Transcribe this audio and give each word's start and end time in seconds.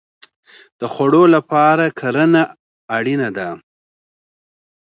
د 0.79 0.81
خوړو 0.93 1.23
لپاره 1.35 1.85
کرنه 1.99 2.43
اړین 2.97 3.21
ده 3.37 3.49